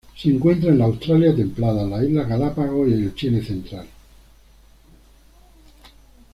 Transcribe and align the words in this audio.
Se 0.19 0.29
encuentra 0.29 0.69
en 0.69 0.77
el 0.77 0.81
Australia 0.81 1.35
templada, 1.35 1.85
las 1.85 2.01
Islas 2.09 2.27
Galápagos 2.27 2.89
y 2.89 2.93
el 2.93 3.13
Chile 3.13 3.45
central. 3.45 3.85